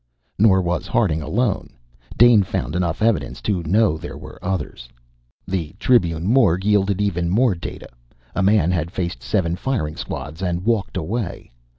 Nor 0.39 0.63
was 0.63 0.87
Harding 0.87 1.21
alone 1.21 1.77
Dane 2.17 2.41
found 2.41 2.75
enough 2.75 3.03
evidence 3.03 3.39
to 3.41 3.61
know 3.61 3.99
there 3.99 4.17
were 4.17 4.43
others. 4.43 4.89
The 5.47 5.73
Tribune 5.77 6.25
morgue 6.25 6.65
yielded 6.65 6.99
even 6.99 7.29
more 7.29 7.53
data. 7.53 7.87
A 8.33 8.41
man 8.41 8.71
had 8.71 8.89
faced 8.89 9.21
seven 9.21 9.55
firing 9.55 9.95
squads 9.95 10.41
and 10.41 10.65
walked 10.65 10.97
away. 10.97 11.51